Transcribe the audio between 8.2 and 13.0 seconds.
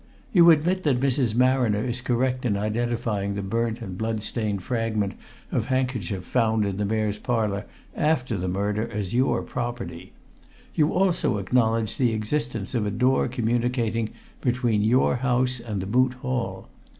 the murder as your property; you also acknowledge the existence of a